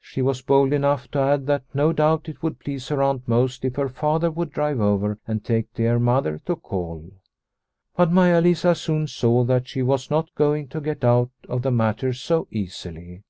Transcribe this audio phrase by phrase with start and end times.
[0.00, 2.88] She was bold enough to 130 Liliecrona's Home add that no doubt it would please
[2.88, 7.10] her aunt most if her Father would drive over and take dear Mother to call.
[7.94, 11.70] But Maia Lisa soon saw that she was not going to get out of the
[11.70, 13.24] matter so easily.